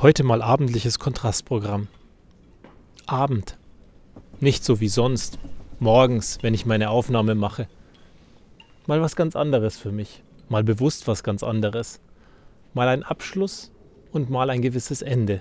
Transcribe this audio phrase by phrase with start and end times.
[0.00, 1.88] Heute mal abendliches Kontrastprogramm.
[3.06, 3.58] Abend.
[4.38, 5.40] Nicht so wie sonst.
[5.80, 7.66] Morgens, wenn ich meine Aufnahme mache.
[8.86, 10.22] Mal was ganz anderes für mich.
[10.48, 11.98] Mal bewusst was ganz anderes.
[12.74, 13.72] Mal ein Abschluss
[14.12, 15.40] und mal ein gewisses Ende.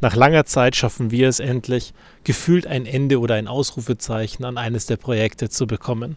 [0.00, 1.92] Nach langer Zeit schaffen wir es endlich,
[2.24, 6.16] gefühlt ein Ende oder ein Ausrufezeichen an eines der Projekte zu bekommen.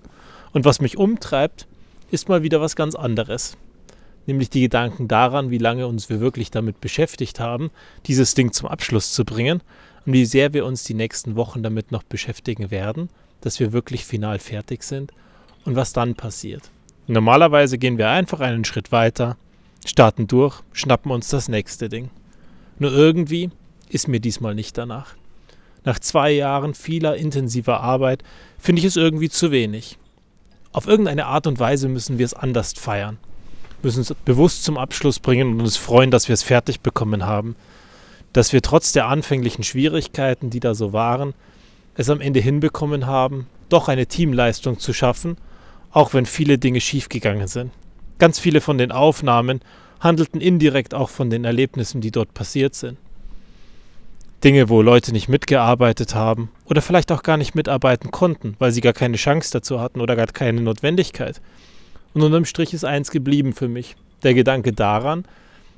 [0.54, 1.68] Und was mich umtreibt,
[2.10, 3.58] ist mal wieder was ganz anderes
[4.26, 7.72] nämlich die Gedanken daran, wie lange uns wir wirklich damit beschäftigt haben,
[8.06, 9.62] dieses Ding zum Abschluss zu bringen
[10.06, 13.10] und wie sehr wir uns die nächsten Wochen damit noch beschäftigen werden,
[13.42, 15.12] dass wir wirklich final fertig sind
[15.66, 16.70] und was dann passiert.
[17.08, 19.38] Normalerweise gehen wir einfach einen Schritt weiter,
[19.86, 22.10] starten durch, schnappen uns das nächste Ding.
[22.80, 23.50] Nur irgendwie
[23.90, 25.16] ist mir diesmal nicht danach.
[25.84, 28.24] Nach zwei Jahren vieler intensiver Arbeit
[28.58, 29.98] finde ich es irgendwie zu wenig.
[30.72, 33.18] Auf irgendeine Art und Weise müssen wir es anders feiern
[33.84, 37.56] müssen es bewusst zum Abschluss bringen und uns freuen, dass wir es fertig bekommen haben.
[38.32, 41.34] Dass wir trotz der anfänglichen Schwierigkeiten, die da so waren,
[41.96, 45.38] es am Ende hinbekommen haben, doch eine Teamleistung zu schaffen,
[45.92, 47.72] auch wenn viele Dinge schiefgegangen sind.
[48.18, 49.62] Ganz viele von den Aufnahmen
[50.00, 52.98] handelten indirekt auch von den Erlebnissen, die dort passiert sind.
[54.44, 58.82] Dinge, wo Leute nicht mitgearbeitet haben oder vielleicht auch gar nicht mitarbeiten konnten, weil sie
[58.82, 61.42] gar keine Chance dazu hatten oder gar keine Notwendigkeit.
[62.14, 63.96] Und unterm Strich ist eins geblieben für mich.
[64.22, 65.26] Der Gedanke daran,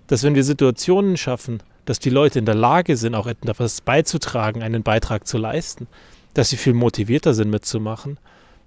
[0.07, 4.61] dass wenn wir Situationen schaffen, dass die Leute in der Lage sind, auch etwas beizutragen,
[4.61, 5.87] einen Beitrag zu leisten,
[6.33, 8.17] dass sie viel motivierter sind mitzumachen.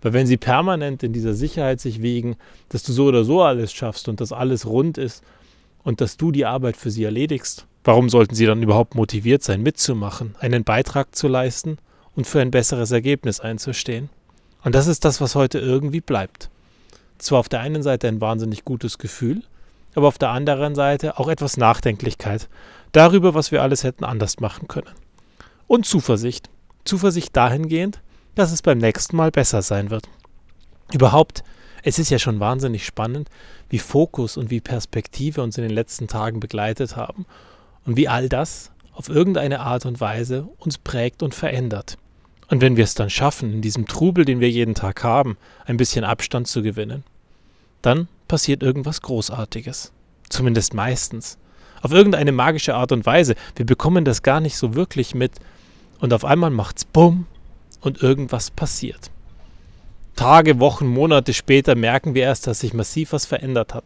[0.00, 2.36] Weil wenn sie permanent in dieser Sicherheit sich wiegen,
[2.68, 5.22] dass du so oder so alles schaffst und dass alles rund ist
[5.82, 9.62] und dass du die Arbeit für sie erledigst, warum sollten sie dann überhaupt motiviert sein,
[9.62, 11.78] mitzumachen, einen Beitrag zu leisten
[12.14, 14.08] und für ein besseres Ergebnis einzustehen?
[14.62, 16.50] Und das ist das, was heute irgendwie bleibt
[17.18, 19.42] zwar auf der einen Seite ein wahnsinnig gutes Gefühl,
[19.94, 22.48] aber auf der anderen Seite auch etwas Nachdenklichkeit
[22.92, 24.90] darüber, was wir alles hätten anders machen können.
[25.66, 26.48] Und Zuversicht.
[26.84, 28.00] Zuversicht dahingehend,
[28.34, 30.08] dass es beim nächsten Mal besser sein wird.
[30.92, 31.42] Überhaupt,
[31.82, 33.28] es ist ja schon wahnsinnig spannend,
[33.68, 37.26] wie Fokus und wie Perspektive uns in den letzten Tagen begleitet haben
[37.84, 41.98] und wie all das auf irgendeine Art und Weise uns prägt und verändert.
[42.48, 45.36] Und wenn wir es dann schaffen, in diesem Trubel, den wir jeden Tag haben,
[45.66, 47.04] ein bisschen Abstand zu gewinnen,
[47.82, 49.92] dann passiert irgendwas Großartiges.
[50.28, 51.38] Zumindest meistens.
[51.82, 53.34] Auf irgendeine magische Art und Weise.
[53.54, 55.32] Wir bekommen das gar nicht so wirklich mit.
[56.00, 57.26] Und auf einmal macht's Bumm
[57.80, 59.10] und irgendwas passiert.
[60.16, 63.84] Tage, Wochen, Monate später merken wir erst, dass sich massiv was verändert hat.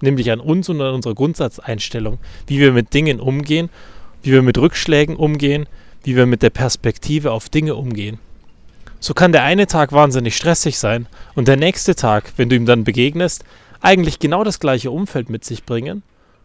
[0.00, 3.68] Nämlich an uns und an unserer Grundsatzeinstellung, wie wir mit Dingen umgehen,
[4.22, 5.66] wie wir mit Rückschlägen umgehen,
[6.02, 8.18] wie wir mit der Perspektive auf Dinge umgehen.
[9.00, 12.66] So kann der eine Tag wahnsinnig stressig sein und der nächste Tag, wenn du ihm
[12.66, 13.44] dann begegnest,
[13.80, 16.02] eigentlich genau das gleiche Umfeld mit sich bringen,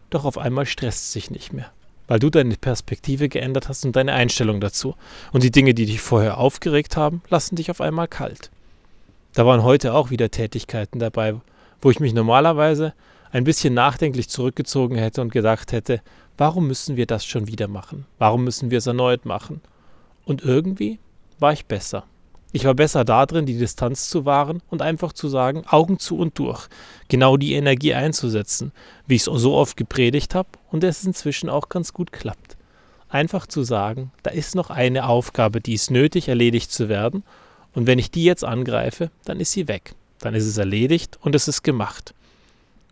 [0.09, 1.69] doch auf einmal stresst sich nicht mehr,
[2.07, 4.95] weil du deine Perspektive geändert hast und deine Einstellung dazu.
[5.33, 8.51] Und die Dinge, die dich vorher aufgeregt haben, lassen dich auf einmal kalt.
[9.33, 11.35] Da waren heute auch wieder Tätigkeiten dabei,
[11.81, 12.93] wo ich mich normalerweise
[13.31, 16.01] ein bisschen nachdenklich zurückgezogen hätte und gedacht hätte,
[16.37, 18.05] warum müssen wir das schon wieder machen?
[18.17, 19.61] Warum müssen wir es erneut machen?
[20.25, 20.99] Und irgendwie
[21.39, 22.05] war ich besser.
[22.51, 26.39] Ich war besser darin, die Distanz zu wahren und einfach zu sagen, Augen zu und
[26.39, 26.67] durch,
[27.09, 28.71] genau die Energie einzusetzen,
[29.07, 32.55] wie ich es so oft gepredigt habe und es inzwischen auch ganz gut klappt.
[33.09, 37.23] Einfach zu sagen, da ist noch eine Aufgabe, die ist nötig, erledigt zu werden,
[37.75, 39.93] und wenn ich die jetzt angreife, dann ist sie weg.
[40.19, 42.15] Dann ist es erledigt und es ist gemacht.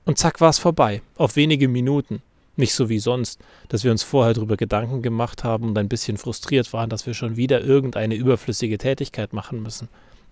[0.05, 2.21] Und zack war es vorbei, auf wenige Minuten.
[2.55, 6.17] Nicht so wie sonst, dass wir uns vorher darüber Gedanken gemacht haben und ein bisschen
[6.17, 9.89] frustriert waren, dass wir schon wieder irgendeine überflüssige Tätigkeit machen müssen.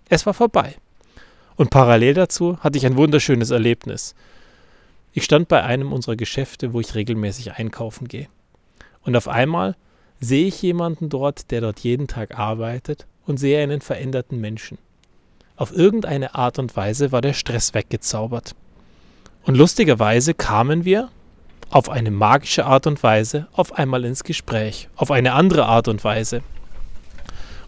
[0.09, 0.75] Es war vorbei.
[1.55, 4.15] Und parallel dazu hatte ich ein wunderschönes Erlebnis.
[5.13, 8.27] Ich stand bei einem unserer Geschäfte, wo ich regelmäßig einkaufen gehe.
[9.03, 9.75] Und auf einmal
[10.19, 14.77] sehe ich jemanden dort, der dort jeden Tag arbeitet und sehe einen veränderten Menschen.
[15.55, 18.55] Auf irgendeine Art und Weise war der Stress weggezaubert.
[19.43, 21.09] Und lustigerweise kamen wir,
[21.71, 26.03] auf eine magische Art und Weise auf einmal ins Gespräch, auf eine andere Art und
[26.03, 26.41] Weise.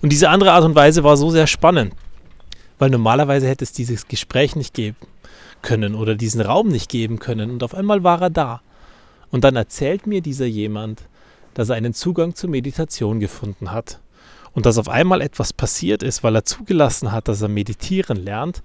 [0.01, 1.93] Und diese andere Art und Weise war so sehr spannend,
[2.77, 4.97] weil normalerweise hätte es dieses Gespräch nicht geben
[5.61, 8.61] können oder diesen Raum nicht geben können und auf einmal war er da.
[9.31, 11.03] Und dann erzählt mir dieser jemand,
[11.53, 13.99] dass er einen Zugang zur Meditation gefunden hat
[14.53, 18.61] und dass auf einmal etwas passiert ist, weil er zugelassen hat, dass er meditieren lernt,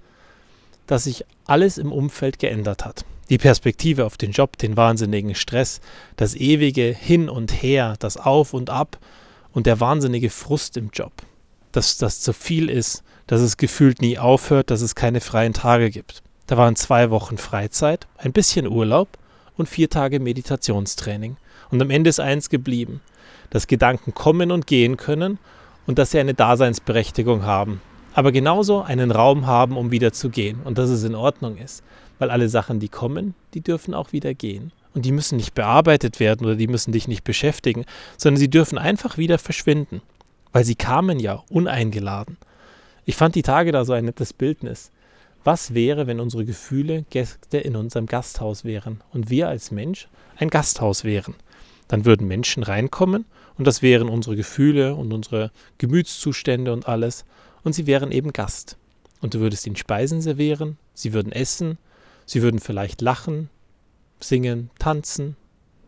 [0.85, 3.05] dass sich alles im Umfeld geändert hat.
[3.29, 5.81] Die Perspektive auf den Job, den wahnsinnigen Stress,
[6.15, 8.97] das ewige Hin und Her, das Auf und Ab
[9.51, 11.11] und der wahnsinnige Frust im Job.
[11.71, 15.91] Dass das zu viel ist, dass es gefühlt nie aufhört, dass es keine freien Tage
[15.91, 16.23] gibt.
[16.47, 19.07] Da waren zwei Wochen Freizeit, ein bisschen Urlaub
[19.55, 21.37] und vier Tage Meditationstraining.
[21.69, 23.01] Und am Ende ist eins geblieben,
[23.51, 25.37] dass Gedanken kommen und gehen können
[25.85, 27.81] und dass sie eine Daseinsberechtigung haben.
[28.15, 31.83] Aber genauso einen Raum haben, um wieder zu gehen und dass es in Ordnung ist.
[32.19, 34.71] Weil alle Sachen, die kommen, die dürfen auch wieder gehen.
[34.93, 37.85] Und die müssen nicht bearbeitet werden oder die müssen dich nicht beschäftigen,
[38.17, 40.01] sondern sie dürfen einfach wieder verschwinden.
[40.51, 42.37] Weil sie kamen ja uneingeladen.
[43.05, 44.91] Ich fand die Tage da so ein nettes Bildnis.
[45.43, 50.07] Was wäre, wenn unsere Gefühle Gäste in unserem Gasthaus wären und wir als Mensch
[50.37, 51.35] ein Gasthaus wären?
[51.87, 53.25] Dann würden Menschen reinkommen
[53.57, 57.25] und das wären unsere Gefühle und unsere Gemütszustände und alles
[57.63, 58.77] und sie wären eben Gast.
[59.21, 61.77] Und du würdest ihnen Speisen servieren, sie würden essen,
[62.29, 63.49] sie würden vielleicht lachen,
[64.19, 65.35] singen, tanzen,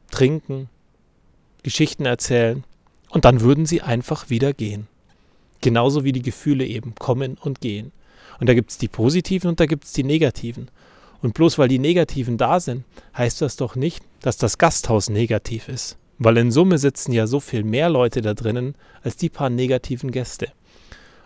[0.09, 0.69] trinken,
[1.61, 2.63] Geschichten erzählen
[3.11, 4.87] und dann würden sie einfach wieder gehen.
[5.61, 7.91] Genauso wie die Gefühle eben kommen und gehen.
[8.39, 10.71] Und da gibt es die positiven und da gibt es die negativen.
[11.21, 12.85] Und bloß weil die negativen da sind,
[13.15, 15.97] heißt das doch nicht, dass das Gasthaus negativ ist.
[16.17, 18.73] Weil in Summe sitzen ja so viel mehr Leute da drinnen
[19.03, 20.51] als die paar negativen Gäste.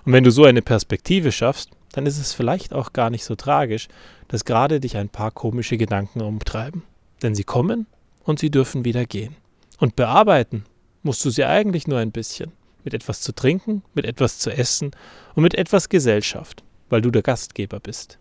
[0.03, 3.35] Und wenn du so eine Perspektive schaffst, dann ist es vielleicht auch gar nicht so
[3.35, 3.87] tragisch,
[4.27, 6.83] dass gerade dich ein paar komische Gedanken umtreiben.
[7.23, 7.87] Denn sie kommen
[8.25, 9.37] und sie dürfen wieder gehen.
[9.79, 10.65] Und bearbeiten
[11.03, 12.51] musst du sie eigentlich nur ein bisschen.
[12.83, 14.91] Mit etwas zu trinken, mit etwas zu essen
[15.35, 18.19] und mit etwas Gesellschaft, weil du der Gastgeber bist.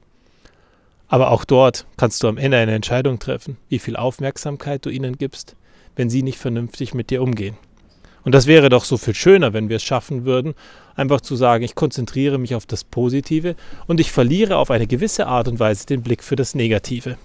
[1.09, 5.19] Aber auch dort kannst du am Ende eine Entscheidung treffen, wie viel Aufmerksamkeit du ihnen
[5.19, 5.57] gibst,
[5.97, 7.57] wenn sie nicht vernünftig mit dir umgehen.
[8.25, 10.55] Und das wäre doch so viel schöner, wenn wir es schaffen würden,
[10.97, 13.55] einfach zu sagen, ich konzentriere mich auf das Positive
[13.87, 17.19] und ich verliere auf eine gewisse Art und Weise den Blick für das Negative.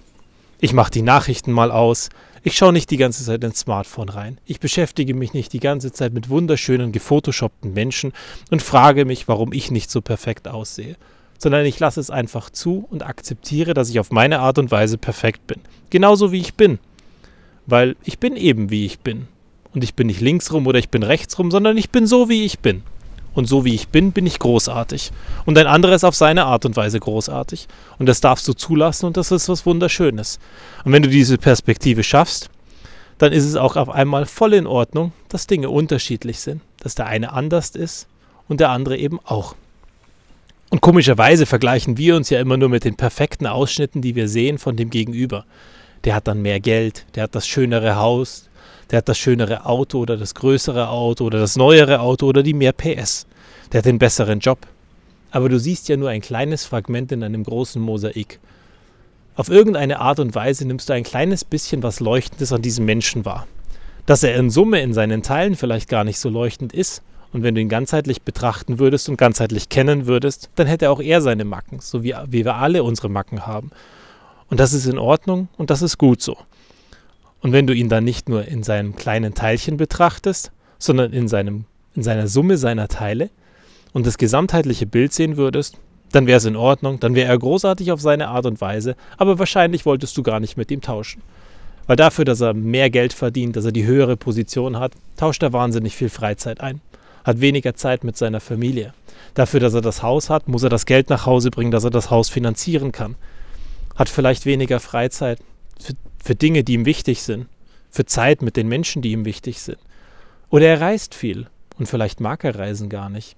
[0.60, 2.10] Ich mache die Nachrichten mal aus.
[2.42, 4.38] Ich schaue nicht die ganze Zeit ins Smartphone rein.
[4.44, 8.12] Ich beschäftige mich nicht die ganze Zeit mit wunderschönen, gefotoshoppten Menschen
[8.50, 10.96] und frage mich, warum ich nicht so perfekt aussehe.
[11.38, 14.98] Sondern ich lasse es einfach zu und akzeptiere, dass ich auf meine Art und Weise
[14.98, 15.60] perfekt bin.
[15.88, 16.78] Genauso wie ich bin.
[17.66, 19.28] Weil ich bin eben wie ich bin.
[19.72, 22.58] Und ich bin nicht linksrum oder ich bin rechtsrum, sondern ich bin so, wie ich
[22.58, 22.82] bin.
[23.32, 25.12] Und so wie ich bin, bin ich großartig.
[25.46, 27.68] Und ein anderer ist auf seine Art und Weise großartig.
[27.98, 30.40] Und das darfst du zulassen und das ist was Wunderschönes.
[30.84, 32.50] Und wenn du diese Perspektive schaffst,
[33.18, 36.62] dann ist es auch auf einmal voll in Ordnung, dass Dinge unterschiedlich sind.
[36.80, 38.08] Dass der eine anders ist
[38.48, 39.54] und der andere eben auch.
[40.70, 44.58] Und komischerweise vergleichen wir uns ja immer nur mit den perfekten Ausschnitten, die wir sehen
[44.58, 45.44] von dem Gegenüber.
[46.04, 48.48] Der hat dann mehr Geld, der hat das schönere Haus,
[48.90, 52.54] der hat das schönere Auto oder das größere Auto oder das neuere Auto oder die
[52.54, 53.26] mehr PS.
[53.72, 54.58] Der hat den besseren Job.
[55.30, 58.40] Aber du siehst ja nur ein kleines Fragment in einem großen Mosaik.
[59.36, 63.24] Auf irgendeine Art und Weise nimmst du ein kleines bisschen was Leuchtendes an diesem Menschen
[63.24, 63.46] wahr.
[64.06, 67.02] Dass er in Summe in seinen Teilen vielleicht gar nicht so leuchtend ist,
[67.32, 71.20] und wenn du ihn ganzheitlich betrachten würdest und ganzheitlich kennen würdest, dann hätte auch er
[71.20, 73.70] seine Macken, so wie, wie wir alle unsere Macken haben.
[74.48, 76.36] Und das ist in Ordnung und das ist gut so.
[77.40, 81.64] Und wenn du ihn dann nicht nur in seinem kleinen Teilchen betrachtest, sondern in, seinem,
[81.94, 83.30] in seiner Summe seiner Teile
[83.92, 85.78] und das gesamtheitliche Bild sehen würdest,
[86.12, 89.38] dann wäre es in Ordnung, dann wäre er großartig auf seine Art und Weise, aber
[89.38, 91.22] wahrscheinlich wolltest du gar nicht mit ihm tauschen.
[91.86, 95.52] Weil dafür, dass er mehr Geld verdient, dass er die höhere Position hat, tauscht er
[95.52, 96.80] wahnsinnig viel Freizeit ein,
[97.24, 98.92] hat weniger Zeit mit seiner Familie.
[99.34, 101.90] Dafür, dass er das Haus hat, muss er das Geld nach Hause bringen, dass er
[101.90, 103.14] das Haus finanzieren kann.
[103.96, 105.38] Hat vielleicht weniger Freizeit,
[106.22, 107.46] für, Dinge, die ihm wichtig sind,
[107.90, 109.78] für Zeit mit den Menschen, die ihm wichtig sind.
[110.48, 111.46] Oder er reist viel
[111.78, 113.36] und vielleicht mag er Reisen gar nicht.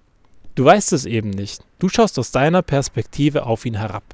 [0.55, 1.65] Du weißt es eben nicht.
[1.79, 4.05] Du schaust aus deiner Perspektive auf ihn herab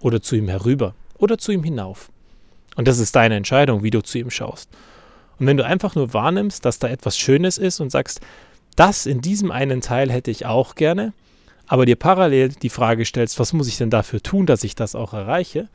[0.00, 2.10] oder zu ihm herüber oder zu ihm hinauf.
[2.74, 4.68] Und das ist deine Entscheidung, wie du zu ihm schaust.
[5.38, 8.20] Und wenn du einfach nur wahrnimmst, dass da etwas Schönes ist und sagst,
[8.74, 11.12] das in diesem einen Teil hätte ich auch gerne,
[11.66, 14.94] aber dir parallel die Frage stellst, was muss ich denn dafür tun, dass ich das
[14.94, 15.68] auch erreiche,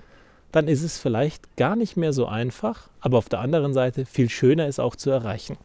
[0.51, 4.29] dann ist es vielleicht gar nicht mehr so einfach, aber auf der anderen Seite viel
[4.29, 5.57] schöner ist auch zu erreichen.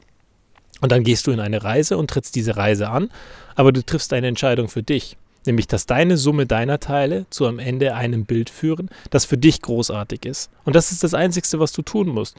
[0.81, 3.11] Und dann gehst du in eine Reise und trittst diese Reise an,
[3.55, 5.17] aber du triffst eine Entscheidung für dich,
[5.47, 9.63] nämlich dass deine Summe deiner Teile zu am Ende einem Bild führen, das für dich
[9.63, 10.51] großartig ist.
[10.65, 12.37] Und das ist das Einzige, was du tun musst.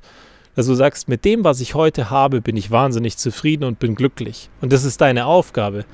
[0.56, 3.94] Dass du sagst, mit dem, was ich heute habe, bin ich wahnsinnig zufrieden und bin
[3.94, 4.50] glücklich.
[4.60, 5.86] Und das ist deine Aufgabe.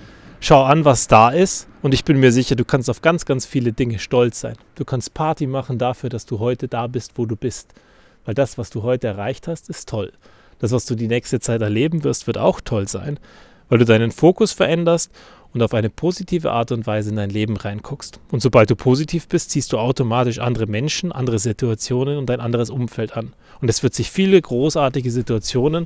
[0.46, 3.46] Schau an, was da ist und ich bin mir sicher, du kannst auf ganz, ganz
[3.46, 4.58] viele Dinge stolz sein.
[4.76, 7.74] Du kannst Party machen dafür, dass du heute da bist, wo du bist.
[8.26, 10.12] Weil das, was du heute erreicht hast, ist toll.
[10.60, 13.22] Das, was du die nächste Zeit erleben wirst, wird auch toll sein,
[13.70, 15.14] weil du deinen Fokus veränderst
[15.54, 18.20] und auf eine positive Art und Weise in dein Leben reinguckst.
[18.30, 22.70] Und sobald du positiv bist, ziehst du automatisch andere Menschen, andere Situationen und ein anderes
[22.70, 23.32] Umfeld an.
[23.62, 25.86] Und es wird sich viele großartige Situationen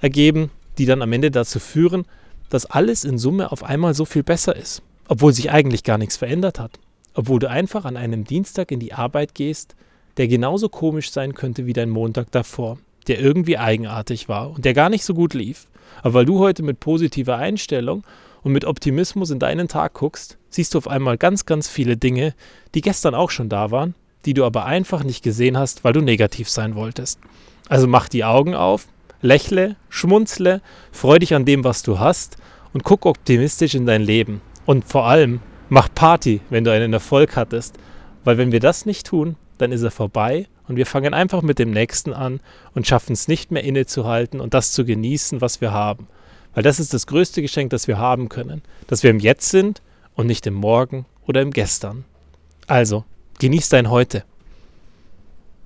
[0.00, 2.04] ergeben, die dann am Ende dazu führen,
[2.50, 6.16] dass alles in Summe auf einmal so viel besser ist, obwohl sich eigentlich gar nichts
[6.16, 6.78] verändert hat.
[7.14, 9.74] Obwohl du einfach an einem Dienstag in die Arbeit gehst,
[10.16, 12.78] der genauso komisch sein könnte wie dein Montag davor.
[13.06, 15.68] der irgendwie eigenartig war und der gar nicht so gut lief.
[16.02, 18.04] Aber weil du heute mit positiver Einstellung
[18.42, 22.34] und mit Optimismus in deinen Tag guckst, siehst du auf einmal ganz, ganz viele Dinge,
[22.74, 26.00] die gestern auch schon da waren, die du aber einfach nicht gesehen hast, weil du
[26.00, 27.20] negativ sein wolltest.
[27.68, 28.86] Also mach die Augen auf,
[29.22, 30.60] lächle, schmunzle,
[30.92, 32.36] freu dich an dem, was du hast
[32.72, 34.40] und guck optimistisch in dein Leben.
[34.66, 37.76] Und vor allem, mach Party, wenn du einen Erfolg hattest.
[38.24, 41.58] Weil wenn wir das nicht tun, dann ist er vorbei und wir fangen einfach mit
[41.58, 42.40] dem nächsten an
[42.74, 46.08] und schaffen es nicht mehr innezuhalten und das zu genießen, was wir haben.
[46.54, 49.82] Weil das ist das größte Geschenk, das wir haben können, dass wir im Jetzt sind
[50.14, 52.04] und nicht im Morgen oder im Gestern.
[52.66, 53.04] Also,
[53.38, 54.24] genieß dein Heute.